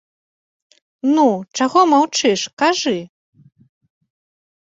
Ну, 1.15 1.25
чаго 1.59 1.79
маўчыш, 1.91 2.41
кажы. 2.61 2.93